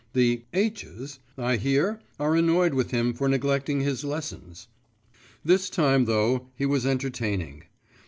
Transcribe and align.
The 0.13 0.41
H 0.51 0.83
s, 0.83 1.19
I 1.37 1.57
hear, 1.57 1.99
are 2.19 2.35
annoyed 2.35 2.73
with 2.73 2.89
him 2.89 3.13
for 3.13 3.29
neglecting 3.29 3.81
his 3.81 4.03
lessons. 4.03 4.67
This 5.45 5.69
time, 5.69 6.05
though, 6.05 6.47
he 6.55 6.65
was 6.65 6.87
entertaining. 6.87 7.65